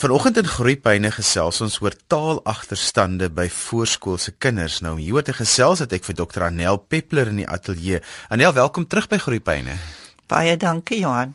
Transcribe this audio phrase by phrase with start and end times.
[0.00, 4.78] Vanoggend in Groepyne gesels ons oor taalagterstande by voorskoolse kinders.
[4.80, 6.46] Nou hier te gesels het ek vir Dr.
[6.46, 8.00] Anel Peppler in die ateljee.
[8.32, 9.76] Anel, welkom terug by Groepyne.
[10.32, 11.34] Baie dankie, Johan.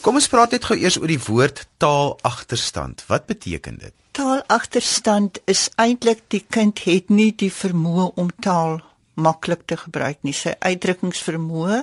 [0.00, 3.04] Kom ons praat net gou eers oor die woord taalagterstand.
[3.12, 3.92] Wat beteken dit?
[4.16, 8.78] Taalagterstand is eintlik die kind het nie die vermoë om taal
[9.20, 10.32] maklik te gebruik nie.
[10.32, 11.82] Sy uitdrukkingsvermoë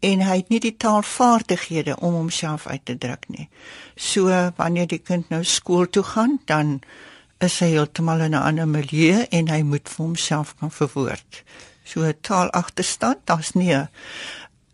[0.00, 3.48] en hy het nie die taalvaardighede om homself uit te druk nie.
[3.96, 6.80] So wanneer die kind nou skool toe gaan, dan
[7.40, 11.42] is hy heeltemal in 'n ander milieu en hy moet vir homself kan verwoord.
[11.84, 13.88] So taalagterstand, daar's nie 'n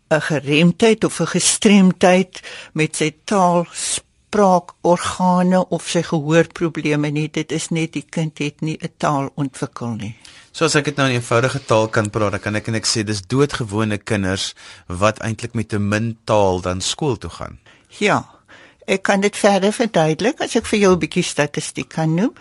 [0.09, 2.41] geremdheid of 'n gestremdheid
[2.73, 3.67] met sy taal
[4.33, 7.27] spraakorgane of sy gehoorprobleme nie.
[7.29, 10.15] Dit is net die kind het nie 'n taal ontwikkel nie.
[10.51, 12.85] So as ek dit nou in eenvoudige taal kan praat, dan kan ek en ek
[12.85, 14.53] sê dis doodgewone kinders
[14.87, 17.59] wat eintlik met 'n min taal dan skool toe gaan.
[17.99, 18.25] Ja.
[18.85, 22.33] Ek kan dit verder verduidelik as ek vir jou 'n bietjie statistiek kan noem.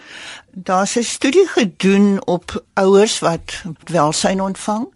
[0.51, 4.87] Daar's 'n studie gedoen op ouers wat welsyn ontvang.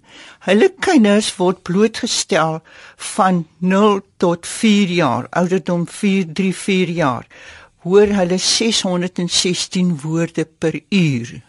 [0.41, 2.63] Hulle kinders word blootgestel
[2.97, 7.27] van 0 tot 4 jaar, ouderdom 4, 3, 4 jaar.
[7.77, 11.43] Hoor hulle 616 woorde per uur.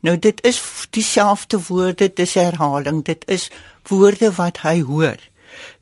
[0.00, 3.50] Nou dit is dieselfde woorde, dis herhaling, dit is
[3.88, 5.18] woorde wat hy hoor.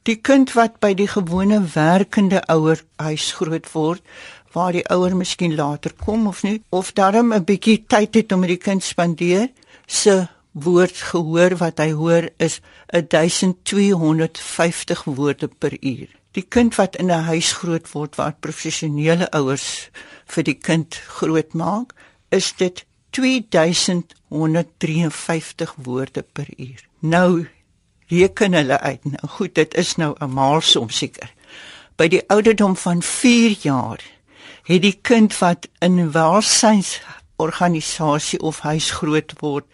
[0.03, 4.03] Die kind wat by die gewone werkende ouer huis groot word,
[4.53, 8.41] waar die ouer miskien later kom of nie, of darm 'n bietjie tyd het om
[8.41, 9.49] met die kind spandeer,
[9.87, 16.09] se woord gehoor wat hy hoor is 1250 woorde per uur.
[16.35, 19.91] Die kind wat in 'n huis groot word waar professionele ouers
[20.27, 21.95] vir die kind grootmaak,
[22.31, 26.89] is dit 2153 woorde per uur.
[26.99, 27.47] Nou
[28.09, 29.05] reken hulle uit.
[29.05, 31.33] Nou goed, dit is nou 'n maalsom seker.
[31.97, 34.01] By die ouderdom van 4 jaar
[34.63, 39.65] het die kind wat in welsynsorganisasie of huis groot word,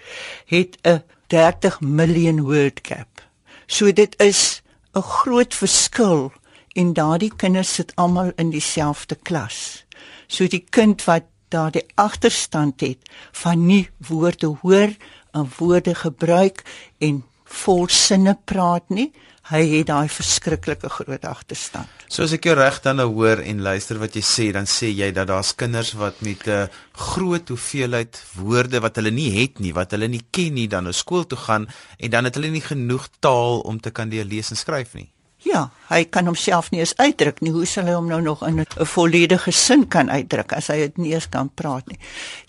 [0.46, 3.22] het 'n 30 miljoen word gap.
[3.66, 4.62] So dit is
[4.94, 6.32] 'n groot verskil
[6.72, 9.84] en daardie kinders sit almal in dieselfde klas.
[10.26, 12.98] So die kind wat daardie agterstand het
[13.32, 14.88] van nie woorde hoor
[15.32, 16.62] en woorde gebruik
[16.98, 19.10] en volsinne praat nie
[19.50, 21.88] hy het daai verskriklike groot agterstand.
[22.10, 24.90] So as ek jou reg dan nou hoor en luister wat jy sê, dan sê
[24.92, 29.72] jy dat daar's kinders wat met 'n groot hoeveelheid woorde wat hulle nie het nie,
[29.74, 31.68] wat hulle nie ken nie, dan na skool toe gaan
[31.98, 35.10] en dan het hulle nie genoeg taal om te kan lees en skryf nie.
[35.42, 37.50] Ja, hy kan homself nie eens uitdruk nie.
[37.50, 40.98] Hoe sal hy hom nou nog in 'n volledige sin kan uitdruk as hy dit
[40.98, 41.98] nie eens kan praat nie?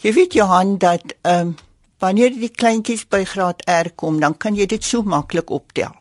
[0.01, 1.55] Jy weet Johan dat ehm um,
[2.01, 5.93] wanneer die kleintjies by graad R kom, dan kan jy dit so maklik optel.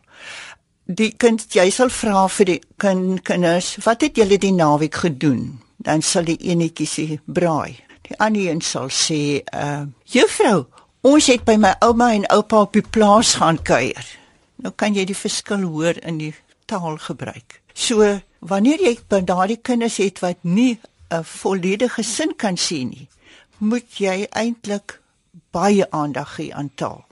[0.85, 5.61] Die kind jy sal vra vir die kind kinders, "Wat het julle die naweek gedoen?"
[5.77, 10.65] Dan sal die enetjie sê, "Braai." Die ander een sal sê, "Ehm, uh, juffrou,
[11.01, 14.05] ons het by my ouma en oupa op die plaas gaan kuier."
[14.55, 16.33] Nou kan jy die verskil hoor in die
[16.65, 17.61] taal gebruik.
[17.73, 20.79] So wanneer jy by daardie kinders het wat nie
[21.09, 23.07] 'n volledige sin kan sien nie,
[23.57, 25.01] moet jy eintlik
[25.51, 27.05] baie aandag gee aan taal.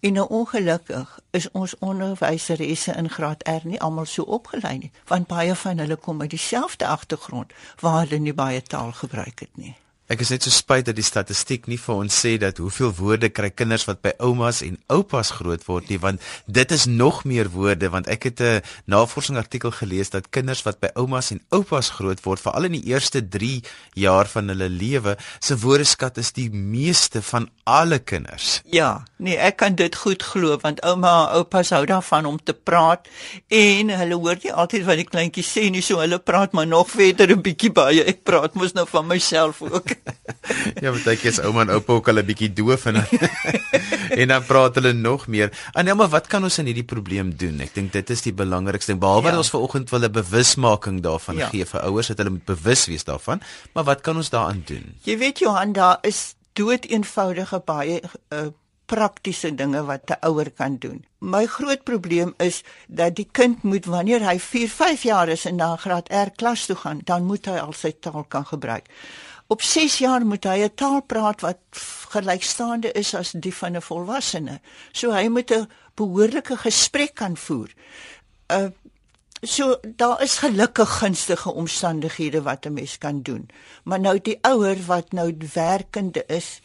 [0.00, 5.26] En nou ongelukkig is ons onderwyseresse in graad R nie almal so opgelei nie, want
[5.26, 9.76] baie van hulle kom uit dieselfde agtergrond waar hulle nie baie taal gebruik het nie.
[10.04, 13.30] Ek is net so spyt dat die statistiek nie vir ons sê dat hoeveel woorde
[13.32, 17.48] kry kinders wat by oumas en oupas groot word nie want dit is nog meer
[17.54, 22.20] woorde want ek het 'n navorsingsartikel gelees dat kinders wat by oumas en oupas groot
[22.20, 27.22] word veral in die eerste 3 jaar van hulle lewe se woordeskat is die meeste
[27.22, 28.60] van alle kinders.
[28.64, 32.52] Ja, nee, ek kan dit goed glo want ouma en oupa hou daarvan om te
[32.52, 33.08] praat
[33.48, 36.90] en hulle hoor nie altyd wat die kleintjies sê nie so hulle praat maar nog
[36.90, 38.04] verder 'n bietjie baie.
[38.04, 39.93] Ek praat mos nou van myself ook.
[40.82, 43.00] ja, want ek is ouma en oupa ook al 'n bietjie doof en
[44.20, 45.52] en dan praat hulle nog meer.
[45.72, 47.60] En nou maar wat kan ons aan hierdie probleem doen?
[47.60, 49.00] Ek dink dit is die belangrikste ding.
[49.00, 49.36] Behalwe ja.
[49.36, 51.48] ons vanoggend wil 'n bewusmaking daarvan ja.
[51.48, 53.40] gee vir ouers dat hulle moet bewus wees daarvan,
[53.72, 54.94] maar wat kan ons daaraan doen?
[55.02, 58.52] Jy weet Johan, daar is dood eenvoudige baie uh,
[58.86, 61.04] praktiese dinge wat 'n ouer kan doen.
[61.18, 65.56] My groot probleem is dat die kind moet wanneer hy 4, 5 jaar is en
[65.56, 68.84] na graad R klas toe gaan, dan moet hy al sy taal kan gebruik.
[69.54, 71.60] Op 6 jaar moet hy 'n taal praat wat
[72.14, 74.60] gelykstaande is as die van 'n volwassene.
[74.92, 77.70] So hy moet 'n behoorlike gesprek kan voer.
[78.50, 78.68] Uh
[79.42, 83.48] so daar is gelukkig gunstige omstandighede wat 'n mens kan doen.
[83.84, 86.60] Maar nou die ouer wat nou werkende is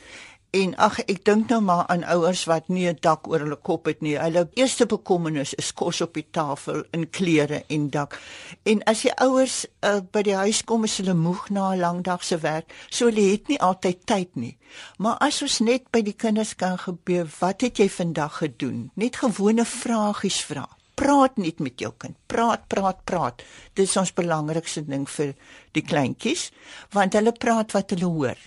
[0.49, 3.85] En ag ek dink nou maar aan ouers wat nie 'n dak oor hulle kop
[3.85, 4.17] het nie.
[4.17, 8.19] Hulle eerste bekommernis is kos op die tafel, in klere en dak.
[8.63, 12.03] En as die ouers uh, by die huis kom is hulle moeg na 'n lang
[12.03, 14.57] dag se werk, so hulle het nie altyd tyd nie.
[14.97, 18.91] Maar as ons net by die kinders kan gebeur, wat het jy vandag gedoen?
[18.95, 20.67] Net gewone vragies vra.
[20.95, 22.15] Praat net met jou kind.
[22.27, 23.43] Praat, praat, praat.
[23.73, 25.35] Dit is ons belangrikste ding vir
[25.71, 26.51] die kleintjies,
[26.91, 28.37] want hulle praat wat hulle hoor.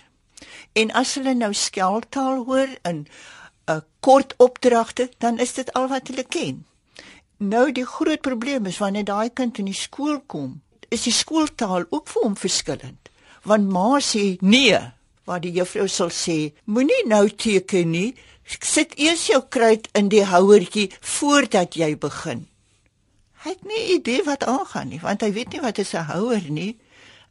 [0.73, 3.07] En as hulle nou skeltaal hoor in 'n
[3.69, 6.65] uh, kort opdragte, dan is dit al wat hulle ken.
[7.37, 11.85] Nou die groot probleem is wanneer daai kind in die skool kom, is die skooltaal
[11.89, 13.09] ook vir hom verskillend.
[13.43, 14.79] Want ma sê nee,
[15.23, 18.13] waar die juffrou sal sê, moenie nou teken nie,
[18.45, 22.47] sit eers jou kruit in die houertjie voordat jy begin.
[23.43, 26.77] Hy het nie idee wat aangaan nie, want hy weet nie wat 'n houer nie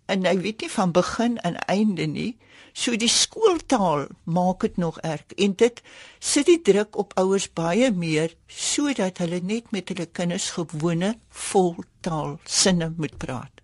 [0.06, 2.36] en hy weet nie van begin en einde nie.
[2.72, 5.82] So die skooltaal maak dit nog erg en dit
[6.18, 12.38] sit die druk op ouers baie meer sodat hulle net met hulle kinders gewone voltaal
[12.44, 13.60] sinne moet praat.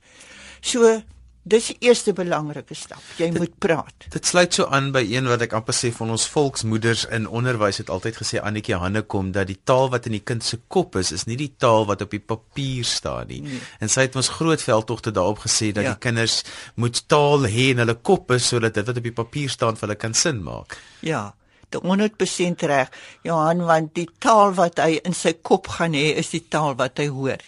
[0.61, 1.01] So
[1.49, 3.03] Dis die eerste belangrike stap.
[3.17, 4.09] Jy dit, moet praat.
[4.13, 7.81] Dit sluit so aan by een wat ek amper sê van ons volksmoeders in onderwys
[7.81, 10.99] het altyd gesê Annetjie Hanne kom dat die taal wat in die kind se kop
[11.01, 13.41] is, is nie die taal wat op die papier staan nie.
[13.47, 13.63] Nee.
[13.81, 15.95] En sy het ons groot veldtogte daarop gesê dat ja.
[15.95, 16.43] die kinders
[16.77, 20.01] moet taal hê in hulle koppe sodat dit wat op die papier staan vir hulle
[20.01, 20.77] kan sin maak.
[21.07, 21.31] Ja.
[21.69, 22.93] Dit 100% reg.
[23.29, 27.01] Johan, want die taal wat hy in sy kop gaan hê, is die taal wat
[27.01, 27.45] hy hoor.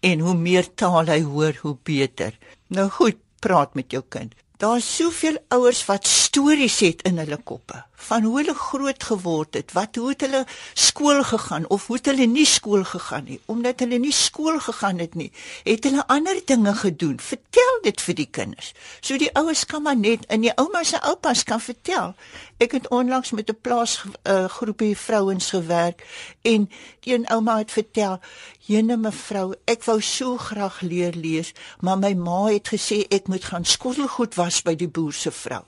[0.00, 2.36] En hoe meer taal hy hoor, hoe beter.
[2.72, 4.34] Nou goed, praat met jou kind.
[4.58, 9.72] Daar's soveel ouers wat stories het in hulle koppe van hoe hulle groot geword het,
[9.76, 10.44] wat hoe het hulle
[10.78, 15.02] skool gegaan of hoe het hulle nie skool gegaan nie, omdat hulle nie skool gegaan
[15.02, 15.30] het nie,
[15.66, 17.18] het hulle ander dinge gedoen.
[17.18, 18.72] Vertel dit vir die kinders.
[19.00, 22.14] So die ouers kan maar net in die oumas en oupas kan vertel.
[22.62, 26.06] Ek het onlangs met 'n plaas uh, groepie vrouens gewerk
[26.42, 26.70] en
[27.04, 28.20] een ouma het vertel,
[28.58, 33.44] "Jene mevrou, ek wou so graag leer lees, maar my ma het gesê ek moet
[33.44, 35.64] gaan skottelgoed was by die boer se vrou."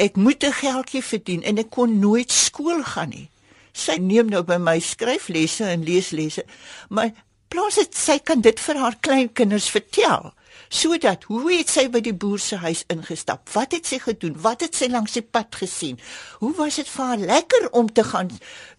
[0.00, 3.28] Ek moet 'n geldjie verdien en ek kon nooit skool gaan nie.
[3.72, 6.44] Sy neem nou by my skryflesse en leeslesse,
[6.88, 7.12] maar
[7.48, 10.32] plaas dit sy kan dit vir haar kleinkinders vertel
[10.70, 13.48] sodat hoe het sy by die boer se huis ingestap?
[13.54, 14.36] Wat het sy gedoen?
[14.38, 15.98] Wat het sy langs die pad gesien?
[16.38, 18.30] Hoe was dit vir haar lekker om te gaan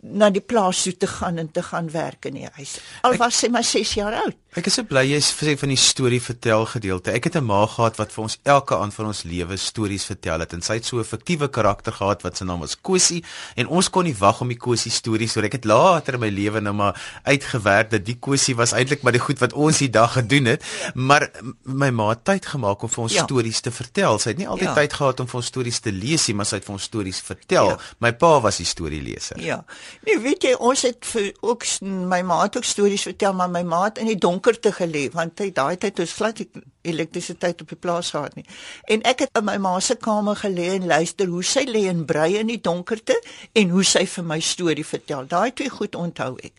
[0.01, 2.79] na die plaas toe te gaan en te gaan werk in die huis?
[3.01, 4.37] Al was sy maar 6 jaar oud.
[4.51, 7.13] Ek is so bly jy sê van die storie vertel gedeelte.
[7.15, 10.39] Ek het 'n ma gehad wat vir ons elke aand van ons lewe stories vertel
[10.39, 13.23] het en sy het so 'n fiktiewe karakter gehad wat se naam was Kosie
[13.55, 15.45] en ons kon nie wag om die Kosie stories hoor.
[15.45, 19.13] Ek het later in my lewe nou maar uitgewerk dat die Kosie was eintlik maar
[19.13, 20.63] die goed wat ons die dag gedoen het,
[20.95, 21.31] maar
[21.63, 23.23] my ma het tyd gemaak om vir ons ja.
[23.23, 24.19] stories te vertel.
[24.19, 24.73] Sy het nie altyd ja.
[24.73, 27.19] tyd gehad om vir ons stories te lees nie, maar sy het vir ons stories
[27.19, 27.69] vertel.
[27.69, 27.77] Ja.
[27.99, 29.39] My pa was die storieleser.
[29.39, 29.63] Ja.
[30.05, 33.61] Nee, weet jy, ons het vir ook my ma het ook stories vertel, maar my
[33.63, 36.41] ma het in die donkerte gelê want hy daai tyd het glad
[36.81, 38.45] elektrisiteit op die plaas gehad nie.
[38.89, 42.05] En ek het in my ma se kamer gelê en luister hoe sy lê en
[42.09, 43.17] brei in die donkerte
[43.53, 45.27] en hoe sy vir my storie vertel.
[45.29, 46.53] Daai twee goed onthou ek.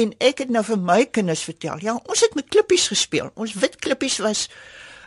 [0.00, 1.82] En ek het nou vir my kinders vertel.
[1.84, 3.32] Ja, ons het met klippies gespeel.
[3.34, 4.48] Ons wit klippies was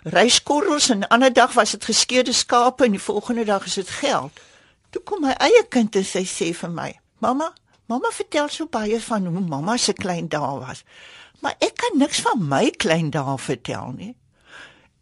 [0.04, 3.90] ryskorrels en 'n ander dag was dit geskeurde skape en die volgende dag is dit
[3.90, 4.32] geld.
[4.90, 7.54] Toe kom my eie kind en sy sê vir my: "Mamma,
[7.88, 10.84] mamma vertel so baie van hoe mamma se klein dae was."
[11.42, 14.14] Maar ek kan niks van my klein dae vertel nie.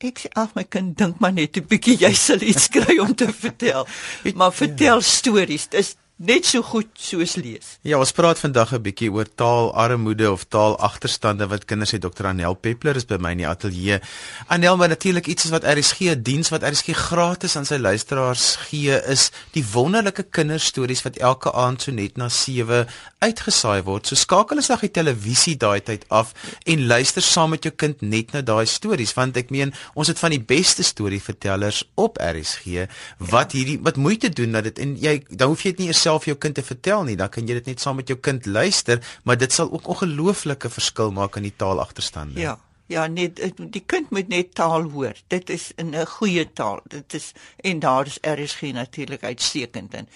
[0.01, 3.13] Ek sê ag my kind dink maar net 'n bietjie jy sal iets kry om
[3.15, 3.85] te vertel.
[4.39, 5.67] Maar vertel stories.
[5.69, 7.77] Dis net so goed soos lees.
[7.87, 12.01] Ja, ons praat vandag 'n bietjie oor taalarmoede of taalagterstande wat kinders het.
[12.01, 12.25] Dr.
[12.27, 13.99] Anel Peppler is by my in die ateljee.
[14.47, 19.31] Anel, maar natuurlik iets wat RSG diens wat RSG gratis aan sy luisteraars gee is
[19.51, 22.87] die wonderlike kinderstories wat elke aand so net na 7
[23.19, 24.07] uitgesaai word.
[24.07, 26.33] So skakel as jy die televisie daai tyd af
[26.65, 30.19] en luister saam met jou kind net na daai stories want ek meen ons het
[30.19, 32.87] van die beste storievertellers op RSG
[33.17, 36.10] wat hierdie wat moeite doen dat dit en jy dan hoef jy dit nie eers
[36.11, 38.45] self jou kind te vertel nie, dan kan jy dit net saam met jou kind
[38.45, 42.39] luister, maar dit sal ook ongelooflike verskil maak in die taalagterstande.
[42.41, 42.57] Ja.
[42.91, 45.15] Ja, net die kind moet net taal hoor.
[45.31, 46.81] Dit is 'n goeie taal.
[46.91, 47.31] Dit is
[47.63, 50.07] en daar is RSG natuurlik uitstekend in.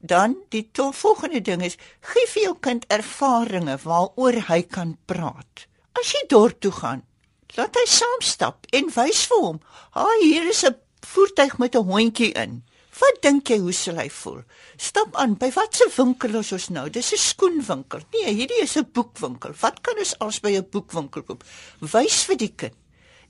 [0.00, 5.66] Dan die volgende ding is gee vir jou kind ervarings waaroor hy kan praat.
[5.92, 7.04] As jy dorp toe gaan,
[7.54, 11.84] laat hy saam stap en wys vir hom, "Ha, hier is 'n voertuig met 'n
[11.84, 12.64] hondjie in."
[13.00, 14.42] Wat dink jy hoe sal hy voel?
[14.76, 15.38] Stap aan.
[15.40, 16.88] By watter winkel is ons nou?
[16.90, 18.02] Dis 'n skoenwinkel.
[18.12, 19.54] Nee, hierdie is 'n boekwinkel.
[19.60, 21.44] Wat kan ons als by 'n boekwinkel koop?
[21.80, 22.76] Wys vir die kind.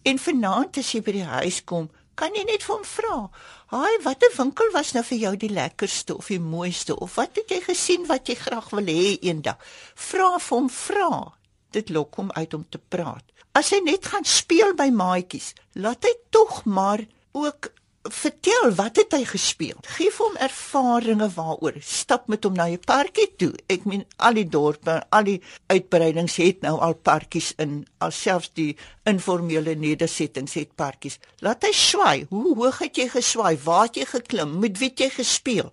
[0.03, 3.31] En vanaand as jy by die huis kom, kan jy net vir hom vra.
[3.67, 7.49] "Haai, watter winkel was nou vir jou die lekkerste of die mooiste of wat het
[7.51, 9.59] jy gesien wat jy graag wil hê eendag?"
[9.95, 11.33] Vra vir hom vra.
[11.71, 13.25] Dit lok hom uit om te praat.
[13.55, 19.15] As hy net gaan speel by maatjies, laat hy tog maar ook vertel wat het
[19.15, 19.79] hy gespeel?
[19.97, 21.77] Geef hom ervarings waaroor.
[21.87, 23.53] Stap met hom na 'n parkie toe.
[23.69, 28.77] Ek meen al die dorpe, al die uitbreidings het nou al parkies in, alselfs die
[29.05, 31.19] informele nedersettings het parkies.
[31.39, 32.27] Laat hy swaai.
[32.29, 33.59] Hoe hoog het jy geswaai?
[33.65, 34.59] Waar het jy geklim?
[34.59, 35.73] Met wie het jy gespeel?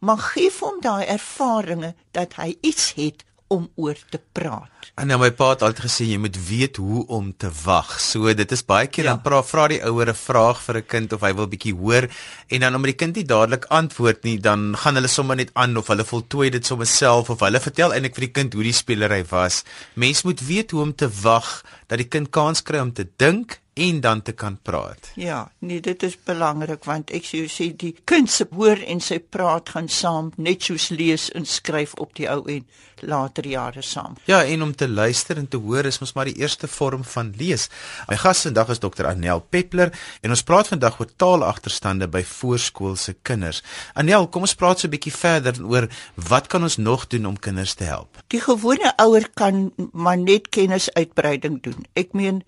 [0.00, 4.90] Maar geef hom daai ervarings dat hy iets het om oor te praat.
[4.96, 7.90] En nou my pa het altyd gesê jy moet weet hoe om te wag.
[8.00, 9.14] So dit is baie keer ja.
[9.14, 12.08] dan vra vra die ouer 'n vraag vir 'n kind of hy wil bietjie hoor
[12.48, 15.76] en dan omdat die kind nie dadelik antwoord nie, dan gaan hulle sommer net aan
[15.76, 18.72] of hulle voltooi dit sommer self of hulle vertel eintlik vir die kind hoe die
[18.72, 19.64] spelery was.
[19.94, 23.60] Mens moet weet hoe om te wag dat die kind kans kry om te dink
[23.76, 25.10] en dan te kan praat.
[25.14, 29.02] Ja, nee, dit is belangrik want ek sê jy sê die kind se hoor en
[29.04, 32.64] sy praat gaan saam net soos lees en skryf op die ou en
[33.04, 34.14] later jare saam.
[34.24, 37.34] Ja, en om te luister en te hoor is mos maar die eerste vorm van
[37.36, 37.68] lees.
[38.08, 39.10] My gas vandag is Dr.
[39.10, 39.92] Anel Peppler
[40.24, 43.60] en ons praat vandag oor taalagterstande by voorskoolse kinders.
[43.92, 47.36] Anel, kom ons praat so 'n bietjie verder oor wat kan ons nog doen om
[47.36, 48.24] kinders te help?
[48.28, 51.84] Die gewone ouer kan maar net kennisuitbreiding doen.
[51.92, 52.42] Ek meen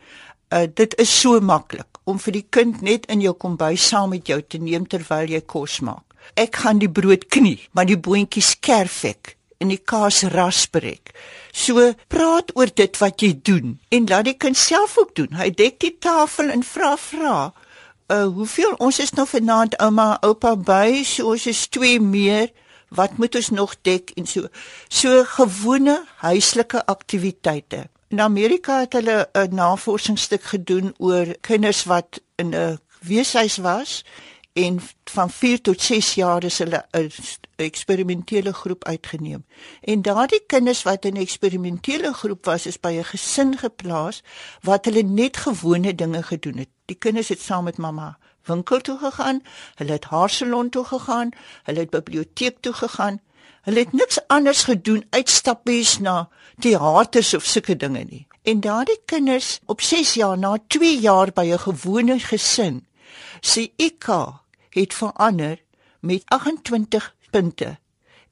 [0.49, 4.29] Uh, dit is so maklik om vir die kind net in jou kombuis saam met
[4.31, 6.07] jou te neem terwyl jy kos maak.
[6.41, 11.13] Ek gaan die brood knie, maar die boontjies skerf ek en die kaas rasper ek.
[11.53, 15.37] So praat oor dit wat jy doen en laat die kind self ook doen.
[15.37, 17.37] Hy dek die tafel en vra vra.
[18.09, 22.49] Uh hoeveel ons is nou vanaand ouma oupa by, so ons is twee meer.
[22.89, 24.49] Wat moet ons nog dek en so.
[24.89, 27.85] So gewone huislike aktiwiteite.
[28.11, 34.05] In Amerika het hulle 'n navorsingsstuk gedoen oor kinders wat in 'n weeshuis was
[34.53, 37.11] en van 4 tot 6 jaar is hulle 'n
[37.57, 39.45] eksperimentele groep uitgeneem.
[39.81, 44.23] En daardie kinders wat in 'n eksperimentele groep was, is by 'n gesin geplaas
[44.61, 46.69] wat hulle net gewone dinge gedoen het.
[46.85, 49.43] Die kinders het saam met mamma winkel toe gegaan,
[49.75, 51.31] hulle het haarsalon toe gegaan,
[51.63, 53.21] hulle het biblioteek toe gegaan.
[53.69, 58.23] Hulle het niks anders gedoen uitstappies na teaters of sulke dinge nie.
[58.49, 62.87] En daardie kinders op 6 jaar na 2 jaar by 'n gewone gesin,
[63.41, 64.07] sê IQ
[64.71, 65.61] het verander
[66.01, 67.79] met 28 punte.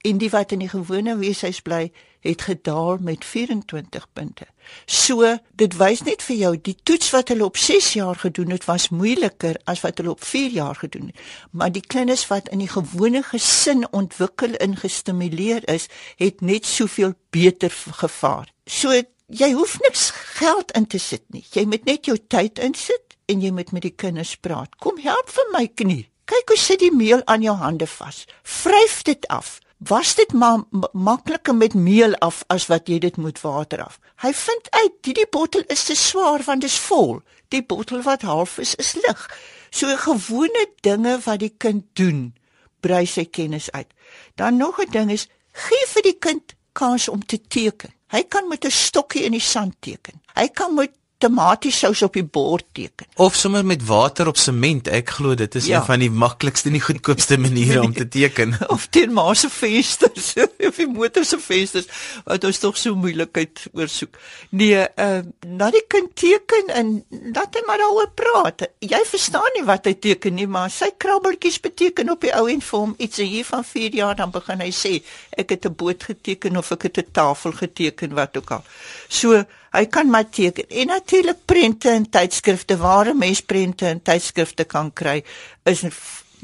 [0.00, 4.47] En die wat in die gewone weeshuis bly, het gedaal met 24 punte.
[4.87, 8.66] So, dit wys net vir jou die toets wat hulle op 6 jaar gedoen het
[8.68, 11.25] was moeiliker as wat hulle op 4 jaar gedoen het.
[11.50, 17.14] Maar die kinders wat in die gewone gesin ontwikkel en gestimuleer is, het net soveel
[17.30, 18.52] beter gevaar.
[18.66, 18.94] So,
[19.26, 21.44] jy hoef niks geld in te sit nie.
[21.52, 24.76] Jy moet net jou tyd insit en jy moet met die kinders praat.
[24.78, 26.04] Kom help vir my knie.
[26.26, 28.25] Kyk hoe sit die meel aan jou hande vas.
[28.42, 33.40] Vryf dit af was dit maar makliker met meel af as wat jy dit moet
[33.40, 33.99] water af.
[34.25, 37.21] Hy vind uit hierdie bottel is te swaar want dit is vol.
[37.49, 39.26] Die bottel wat half is is lig.
[39.71, 42.35] So gewone dinge wat die kind doen,
[42.80, 43.88] brei sy kennis uit.
[44.35, 47.92] Dan nog 'n ding is gee vir die kind kans om te teken.
[48.09, 50.21] Hy kan met 'n stokkie in die sand teken.
[50.35, 53.06] Hy kan met tomatiesous op die bord teken.
[53.14, 54.88] Of sommer met water op sement.
[54.92, 55.78] Ek glo dit is ja.
[55.78, 58.52] een van die maklikste en die goedkoopste maniere om te teken.
[58.75, 60.35] of teen ma se vensters
[60.68, 61.88] of die motor se vensters
[62.28, 64.20] wat ons tog so moeilikheid oorsoek.
[64.50, 65.25] Nee, uh
[65.56, 66.88] laat die kind teken en
[67.32, 68.66] laat hy maar daaroor praat.
[68.85, 72.61] Jy verstaan nie wat hy teken nie, maar sy krabbeltjies beteken op die ou en
[72.61, 74.99] vir hom iets en hier van 4 jaar dan begin hy sê
[75.32, 78.64] ek het 'n boot geteken of ek het 'n tafel geteken wat ook al.
[79.08, 79.44] So
[79.76, 84.64] hy kan maar teken en natuurlik prente en tydskrifte waar 'n mens prente en tydskrifte
[84.64, 85.23] kan kry
[85.64, 85.85] is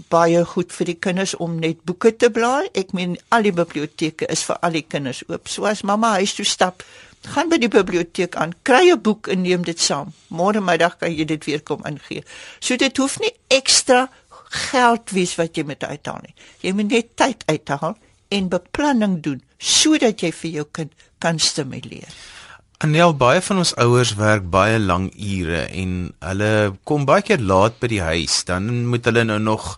[0.09, 2.69] baie goed vir die kinders om net boeke te blaai.
[2.75, 5.49] Ek meen al die biblioteke is vir al die kinders oop.
[5.49, 6.83] So as mamma huis toe stap,
[7.35, 10.13] gaan by die biblioteek aan, kry 'n boek en neem dit saam.
[10.29, 12.25] Môre middag kan jy dit weer kom ingee.
[12.61, 14.09] So dit hoef nie ekstra
[14.71, 16.35] geld wees wat jy moet uithaal nie.
[16.61, 17.97] Jy moet net tyd uithaal
[18.29, 22.11] en beplanning doen sodat jy vir jou kind kan stimuleer.
[22.83, 25.91] Anel baie van ons ouers werk baie lang ure en
[26.27, 26.49] hulle
[26.89, 28.41] kom baie keer laat by die huis.
[28.49, 29.69] Dan moet hulle nou nog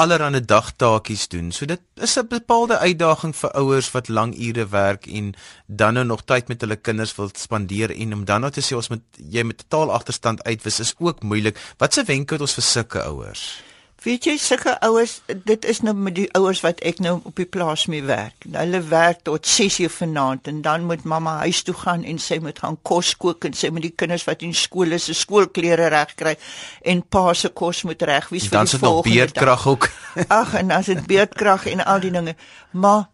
[0.00, 1.50] allerlei dagtaakies doen.
[1.52, 5.34] So dit is 'n bepaalde uitdaging vir ouers wat lang ure werk en
[5.66, 8.72] dan nou nog tyd met hulle kinders wil spandeer en om dan nou te sê
[8.76, 11.58] ons moet jy met totaal agterstand uitwis is ook moeilik.
[11.76, 13.60] Wat se wenke het ons vir sulke ouers?
[14.04, 15.14] Weet jy sulke ouers,
[15.48, 18.44] dit is nou met die ouers wat ek nou op die plaas mee werk.
[18.52, 22.58] Hulle werk tot 6:00 vanaand en dan moet mamma huis toe gaan en sy moet
[22.58, 26.36] gaan kos kook en sy moet die kinders wat in skool is se skoolklere regkry
[26.82, 28.60] en pa se kos moet reg wees vir die volgende.
[28.60, 29.88] Dan sit nog beerdkrag ook.
[30.28, 32.36] Ag en as dit beerdkrag en al die dinge,
[32.72, 33.08] maar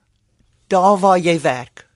[0.66, 1.86] daar waar jy werk,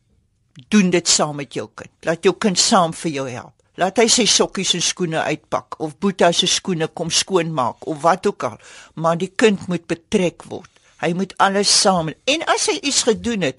[0.69, 1.91] doen dit saam met jou kind.
[2.07, 3.54] Laat jou kind saam vir jou help.
[3.81, 8.27] Laat hy sy sokkies en skoene uitpak of Boeta se skoene kom skoonmaak of wat
[8.31, 8.59] ook al,
[8.95, 10.71] maar die kind moet betrek word.
[11.03, 12.13] Hy moet alles saam.
[12.31, 13.59] En as hy iets gedoen het,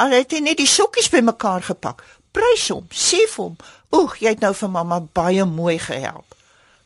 [0.00, 2.02] al het hy net die sokkies bymekaar gepak,
[2.34, 3.56] prys hom, sê vir hom,
[3.92, 6.34] "Oeg, jy het nou vir mamma baie mooi gehelp."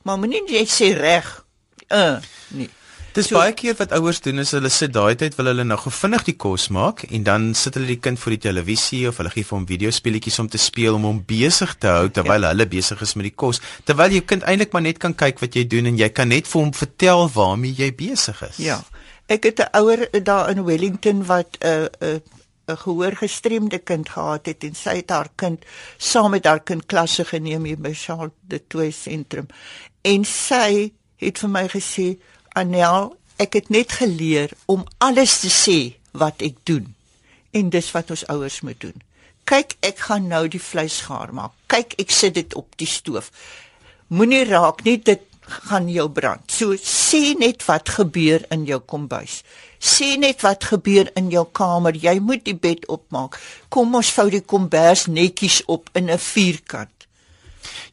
[0.02, 1.44] Maar moenie net sê reg.
[1.88, 2.70] Uh, nee.
[3.18, 5.78] Dis so, baie keer wat ouers doen is hulle sit daai tyd wil hulle nou
[5.82, 9.18] gou vinnig die kos maak en dan sit hulle die kind voor die televisie of
[9.18, 12.52] hulle gee vir hom videospeletjies om te speel om hom besig te hou terwyl ja.
[12.54, 13.58] hulle besig is met die kos.
[13.90, 16.46] Terwyl jou kind eintlik maar net kan kyk wat jy doen en jy kan net
[16.46, 18.62] vir hom vertel waarmee jy besig is.
[18.62, 18.78] Ja.
[19.26, 23.78] Ek het 'n ouer daar in Wellington wat 'n uh, 'n uh, 'n gehoor gestremde
[23.78, 25.64] kind gehad het en sy het haar kind
[25.96, 29.46] saam met haar kind klasse geneem hier by Charles de Toey sentrum.
[30.02, 32.18] En sy het vir my gesê
[32.58, 35.78] Anel, ek het net geleer om alles te sê
[36.18, 36.94] wat ek doen.
[37.54, 38.96] En dis wat ons ouers moet doen.
[39.48, 41.54] Kyk, ek gaan nou die vleis gaar maak.
[41.72, 43.30] Kyk, ek sit dit op die stoof.
[44.12, 46.44] Moenie raak nie, dit gaan jou brand.
[46.52, 49.40] So sê net wat gebeur in jou kombuis.
[49.80, 51.96] Sê net wat gebeur in jou kamer.
[51.96, 53.38] Jy moet die bed opmaak.
[53.72, 56.97] Kom ons vou die kombers netjies op in 'n vierkant.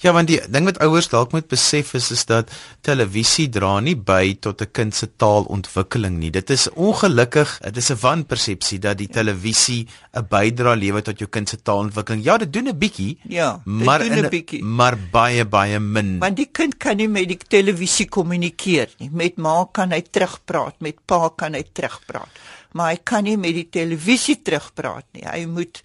[0.04, 2.52] Ja, want die ding wat ouers dalk moet besef is is dat
[2.86, 6.32] televisie dra nie by tot 'n kind se taalontwikkeling nie.
[6.32, 11.30] Dit is ongelukkig, dit is 'n wanpersepsie dat die televisie 'n bydra lewer tot jou
[11.30, 12.24] kind se taalontwikkeling.
[12.24, 13.18] Ja, dit doen 'n bietjie.
[13.28, 14.64] Ja, maar doen 'n bietjie.
[14.64, 16.20] Maar baie baie min.
[16.20, 19.10] Want die kind kan nie met die televisie kommunikeer nie.
[19.12, 22.30] Met ma kan hy terugpraat, met pa kan hy terugpraat.
[22.72, 25.24] Maar hy kan nie met die televisie terugpraat nie.
[25.24, 25.82] Hy moet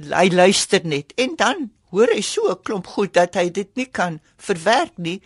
[0.00, 3.86] hy luister net en dan hoor hy so 'n klomp goed dat hy dit nie
[3.86, 5.20] kan verwerk nie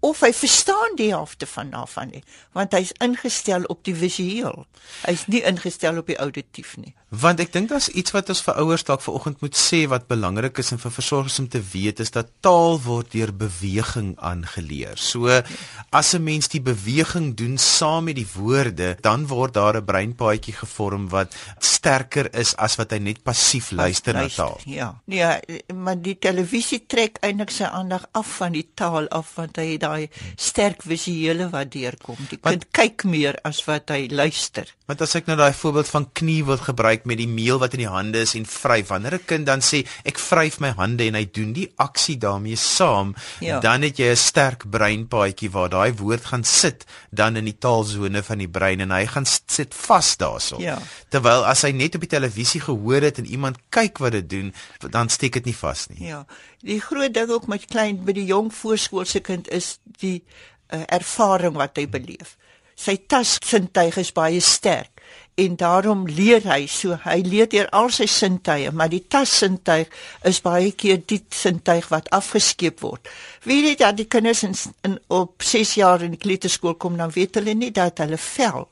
[0.00, 2.22] of hy verstaan die helfte van daarvan nie
[2.56, 4.64] want hy's ingestel op die visueel.
[5.04, 6.94] Hy's nie ingestel op die auditief nie.
[7.10, 10.60] Want ek dink daar's iets wat ons vir ouers dalk vanoggend moet sê wat belangrik
[10.62, 14.98] is en vir versorgers om te weet is dat taal word deur beweging aangeleer.
[14.98, 15.42] So
[15.90, 20.54] as 'n mens die beweging doen saam met die woorde dan word daar 'n breinpaadjie
[20.54, 24.60] gevorm wat sterker is as wat hy net passief luister na taal.
[24.66, 25.00] ja.
[25.06, 29.72] Nee maar die televisie trek eintlik sy aandag af van die taal af want hy
[29.72, 32.18] het daai sterk visuele wat deurkom.
[32.30, 34.70] Die kind wat, kyk meer as wat hy luister.
[34.90, 37.84] Want as ek nou daai voorbeeld van knie wil gebruik met die meel wat in
[37.84, 41.14] die hande is en vryf, wanneer 'n kind dan sê ek vryf my hande en
[41.14, 43.60] hy doen die aksie daarmee saam, ja.
[43.60, 48.22] dan het jy 'n sterk breinpaadjie waar daai woord gaan sit dan in die taalsone
[48.22, 50.60] van die brein en hy gaan sit vas daarso.
[50.60, 50.78] Ja.
[51.08, 54.54] Terwyl as hy net op die televisie gehoor het en iemand kyk wat dit doen,
[54.90, 56.08] dan steek dit nie vas nie.
[56.08, 56.26] Ja.
[56.60, 61.56] Die groot ding ook met klein by die jong voorskoolse kind is die uh, ervaring
[61.56, 62.36] wat hy beleef.
[62.76, 65.00] Sy tassintuig is baie sterk
[65.40, 69.88] en daarom leer hy so hy leer deur al sy sintuie maar die tassintuig
[70.28, 73.08] is baie keer die sintuig wat afgeskeep word.
[73.48, 77.12] Wie weet dat die kinders in, in op 6 jaar in die kleuterskool kom dan
[77.16, 78.68] weet hulle nie dat hulle vel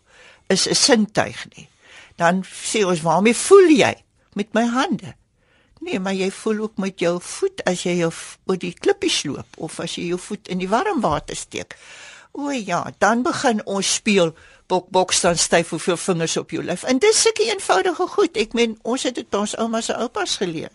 [0.48, 1.68] is 'n sintuig nie.
[2.16, 3.94] Dan sê ons waarmee voel jy
[4.34, 5.14] met my hande?
[5.80, 8.12] Nee, maar jy voel ook met jou voet as jy jou
[8.46, 11.76] oor die klippies loop of as jy jou voet in die warm water steek.
[12.32, 14.34] O ja, dan begin ons speel
[14.68, 16.82] bok bok staan styf hoeveel vingers op jou lyf.
[16.84, 18.36] En dis sulke eenvoudige goed.
[18.36, 20.72] Ek meen ons het dit by ons oumas en oupas geleer.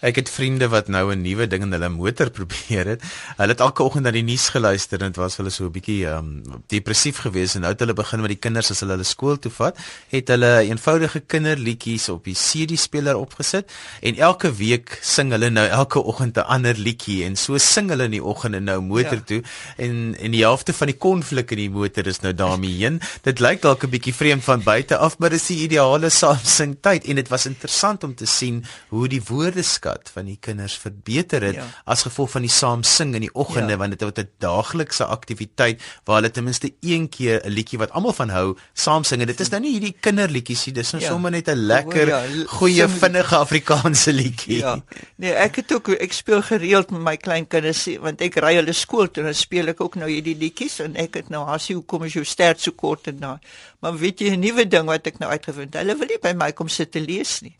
[0.00, 3.02] Ek het vriende wat nou 'n nuwe ding in hulle motor probeer het.
[3.36, 6.06] Hulle het elke oggend na die nuus geluister en dit was hulle so 'n bietjie
[6.06, 9.38] um, depressief geweest en nou het hulle begin met die kinders as hulle hulle skool
[9.38, 9.78] toe vat,
[10.08, 16.02] het hulle eenvoudige kinderliedjies op die CD-speler opgesit en elke week sing hulle nou elke
[16.02, 19.26] oggend 'n ander liedjie en so sing hulle in die oggende nou motor ja.
[19.26, 19.42] toe
[19.76, 23.00] en en die helfte van die konflik in die motor is nou daarmee heen.
[23.22, 26.76] Dit lyk dalk 'n bietjie vreemd van buite af, maar dit is die ideale saamsing
[26.80, 30.74] tyd en dit was interessant om te sien hoe die woorde skat van die kinders
[30.80, 31.66] verbeter het ja.
[31.86, 33.80] as gevolg van die saam sing in die oggende ja.
[33.80, 37.90] want dit was 'n daaglikse aktiwiteit waar hulle ten minste een keer 'n liedjie wat
[37.90, 41.02] almal van hou saam sing en dit is nou nie hierdie kinderliedjies nie dis nou
[41.02, 41.10] ja.
[41.10, 44.82] sommer net 'n lekker ja, goeie vinnige Afrikaanse liedjie ja.
[45.16, 48.72] nee ek het ook ek speel gereeld met my klein kinders want ek ry hulle
[48.72, 51.76] skool toe en dan speel ek ook nou hierdie liedjies en ek het nou hasie
[51.76, 53.38] hoekom is jou stert so kort en daai
[53.80, 56.52] maar weet jy 'n nuwe ding wat ek nou uitgevind hulle wil nie by my
[56.52, 57.56] kom sit te lees nie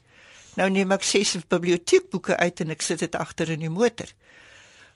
[0.56, 4.08] Nou neem ek ses biblioteekboeke uit en ek sit dit agter in die motor.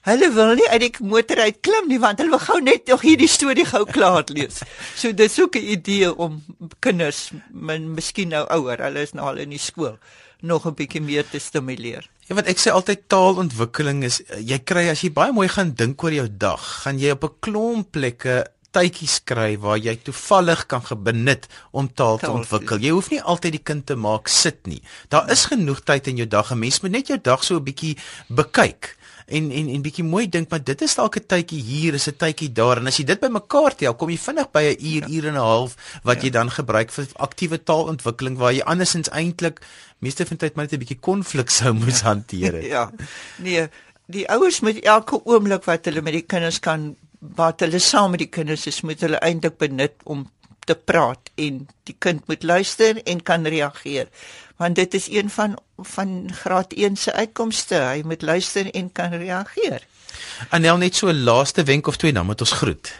[0.01, 3.03] Hulle wil nie uit die motor uit klim nie want hulle wil gou net nog
[3.05, 4.63] hierdie storie gou klaar lees.
[4.97, 6.41] So dis ook 'n idee om
[6.79, 9.97] kinders, min miskien nou ouer, hulle is nou al in die skool,
[10.41, 12.09] nog 'n bietjie meer te stimuleer.
[12.27, 16.03] Ja, wat ek sê altyd taalontwikkeling is jy kry as jy baie mooi gaan dink
[16.03, 20.81] oor jou dag, gaan jy op 'n klomp plekke tydjies kry waar jy toevallig kan
[21.03, 22.79] benut om taal te ontwikkel.
[22.79, 24.81] Jy hoef nie altyd die kind te maak sit nie.
[25.09, 26.51] Daar is genoeg tyd in jou dag.
[26.51, 27.97] 'n Mens moet net jou dag so 'n bietjie
[28.29, 28.95] bekyk
[29.31, 32.17] en en en bietjie mooi dink maar dit is dalk 'n tydjie hier is 'n
[32.23, 35.09] tydjie daar en as jy dit bymekaar tel kom jy vinnig by 'n uur ja.
[35.15, 36.23] uur en 'n half wat ja.
[36.23, 39.61] jy dan gebruik vir aktiewe taalontwikkeling waar jy andersins eintlik
[39.99, 42.61] meeste van tyd maar net 'n bietjie konflik sou moet hanteer.
[42.75, 42.91] ja.
[43.37, 43.69] Nee,
[44.07, 48.23] die ouers moet elke oomblik wat hulle met die kinders kan wat hulle saam met
[48.23, 50.25] die kinders is moet hulle eintlik benut om
[50.65, 54.09] te praat en die kind moet luister en kan reageer.
[54.61, 57.75] Want dit is een van van graad 1 se uitkomste.
[57.75, 59.85] Hy moet luister en kan reageer.
[60.49, 62.93] Anel net so 'n laaste wenk of twee dan moet ons groet.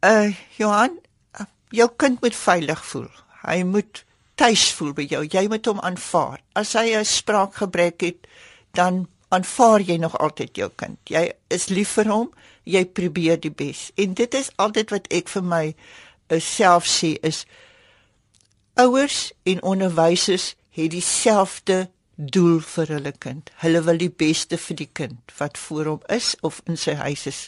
[0.00, 0.98] Uh Johan
[1.68, 3.10] jou kind moet veilig voel.
[3.42, 5.26] Hy moet tuis voel by jou.
[5.26, 6.40] Jy moet hom aanvaar.
[6.52, 8.26] As hy 'n spraakgebrek het
[8.72, 10.98] dan aanvaar jy nog altyd jou kind.
[11.04, 12.30] Jy is lief vir hom
[12.68, 15.64] jy probeer die bes en dit is altyd wat ek vir my
[16.44, 17.46] self sê is
[18.78, 23.50] ouers en onderwysers het dieselfde doel vir hulle kind.
[23.62, 27.26] Hulle wil die beste vir die kind wat voor hom is of in sy huis
[27.30, 27.42] is.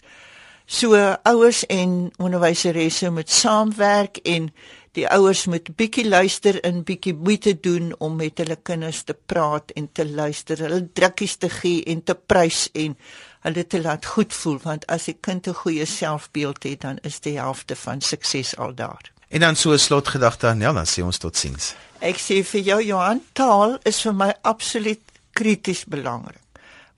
[0.70, 4.52] So ouers en onderwyseresse moet saamwerk en
[4.94, 9.74] die ouers moet bietjie luister en bietjie moeite doen om met hulle kinders te praat
[9.78, 12.96] en te luister, hulle drukkies te gee en te prys en
[13.40, 17.20] hulle te laat goed voel want as 'n kind 'n goeie selfbeeld het dan is
[17.20, 19.12] die helfte van sukses al daar.
[19.28, 21.74] En dan so 'n slotgedagte aan Nel, dan sê ons totsiens.
[21.98, 25.00] Ek sê vir jou Johan, taal is vir my absoluut
[25.32, 26.40] krities belangrik.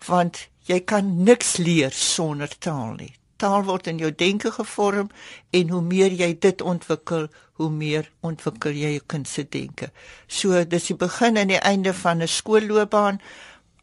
[0.06, 3.14] Want jy kan niks leer sonder taal nie.
[3.36, 5.10] Taal word in jou denke gevorm
[5.50, 9.90] en hoe meer jy dit ontwikkel, hoe meer ontwikkel jy jou kind se denke.
[10.26, 13.20] So dis die begin en die einde van 'n skoolloopbaan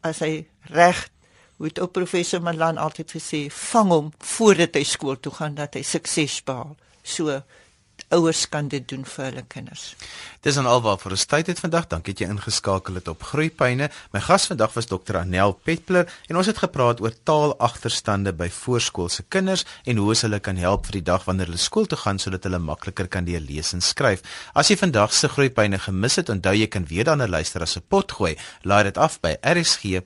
[0.00, 1.08] as hy reg
[1.60, 5.74] hoe het ook professor Malan altyd gesê, vang hom voordat hy skool toe gaan dat
[5.76, 6.72] hy sukses behaal.
[7.04, 7.34] So
[8.10, 9.94] ouers kan dit doen vir hulle kinders.
[10.40, 11.86] Dis dan alwaar vir ons tyd het vandag.
[11.90, 13.90] Dankie dat jy ingeskakel het op Groeipyne.
[14.14, 15.16] My gas vandag was Dr.
[15.20, 20.40] Anel Peppler en ons het gepraat oor taalagterstande by voorskoolse kinders en hoe ons hulle
[20.40, 23.42] kan help vir die dag wanneer hulle skool toe gaan sodat hulle makliker kan leer
[23.44, 24.20] lees en skryf.
[24.54, 27.84] As jy vandag se Groeipyne gemis het, onthou jy kan weer daarna luister as 'n
[27.88, 28.36] pot gooi.
[28.64, 30.00] Laai dit af by rsg.co.za.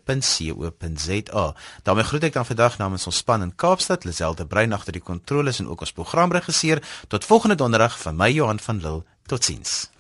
[1.83, 5.61] daarmee groet ek dan vandag namens ons span in Kaapstad, Liselde Brein agter die kontroles
[5.61, 6.83] en ook ons programregisseur.
[7.09, 9.05] Tot volgende donderdag van my Johan van Lille.
[9.27, 9.94] Totsiens.